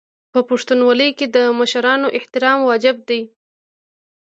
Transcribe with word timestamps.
په 0.33 0.39
پښتونولۍ 0.49 1.09
کې 1.17 1.25
د 1.35 1.37
مشرانو 1.59 2.07
احترام 2.17 2.59
واجب 2.67 2.97
دی. 3.09 3.21